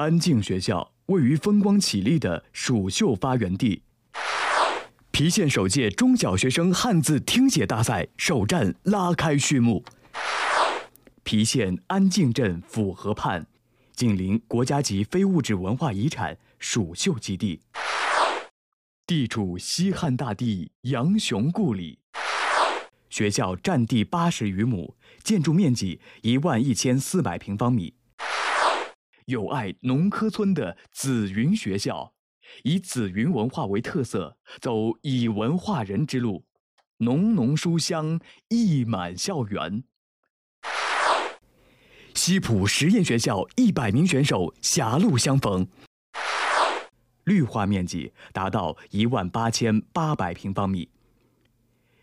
[0.00, 3.82] 安静学校位于风光绮丽的蜀绣发源地。
[5.12, 9.84] 郫县首届中小学生汉字听写大赛首战拉开序幕。
[11.22, 13.46] 郫县安静镇府河畔，
[13.92, 17.60] 紧邻国家级非物质文化遗产蜀绣基地，
[19.06, 21.98] 地处西汉大帝杨雄故里。
[23.10, 27.92] 学校占地八十余亩，建筑面积一万一千四百平方米。
[29.30, 32.12] 有爱农科村的紫云学校。
[32.64, 36.44] 以紫云文化为特色，走以文化人之路，
[36.98, 39.84] 浓浓书香溢满校园。
[42.12, 45.68] 西浦实验学校一百名选手狭路相逢，
[47.22, 50.88] 绿化面积达到一万八千八百平方米。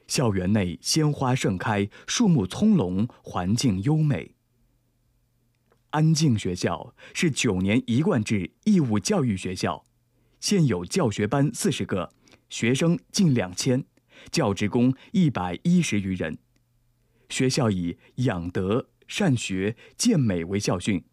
[0.08, 4.37] 校园内鲜花盛开，树木葱茏，环境优美。
[5.98, 9.84] 安静学校是九年一贯制义务教育学校。
[10.40, 12.14] 现有教学班四十个，
[12.52, 13.84] 学生近两千，
[14.30, 16.38] 教职工一百一十余人。
[17.30, 21.04] 学校以养德、善学、健美为校训，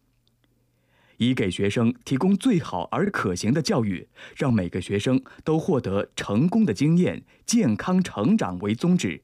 [1.17, 9.23] 以给学生提供最好而可行的教育，让每个学生都获得成功的经验、健康成长为宗旨，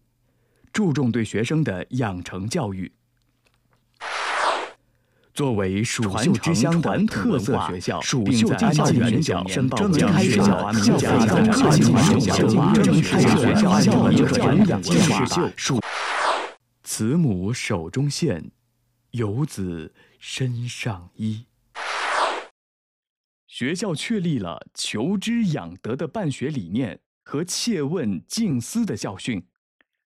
[0.74, 2.92] 注重对学生的养成教育。
[5.34, 12.36] 作为蜀绣之乡的特色学校，蜀绣安静学校申报教育学校教育课程学校
[12.74, 15.52] 正开学校教育传养计划。
[15.56, 15.80] 蜀
[16.84, 18.52] 慈母手中线，
[19.12, 21.46] 游子身上衣。
[23.48, 29.46] 学校确立了求知养德的办学理念和切问静思的教训，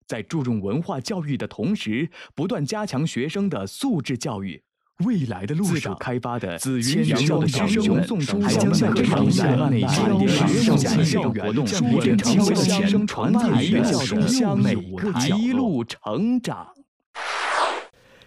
[0.06, 4.62] 在注重文化教育的同时，不断加强学生的素质教育。
[5.04, 8.02] 未来的路上开发的紫云学校的师生们，
[8.42, 10.28] 还将向着长夏内经典
[10.64, 16.68] 上下校活动，逐渐成为学生传递学校书香美个一路成长。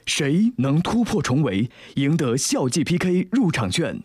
[0.06, 4.04] 谁能突破重围，赢得校际 PK 入场券？